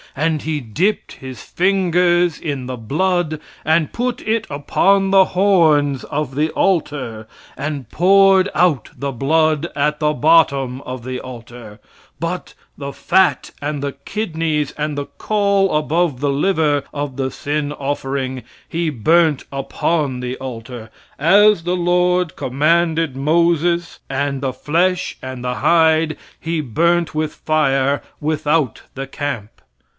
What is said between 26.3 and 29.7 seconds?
he burnt with fire without the camp.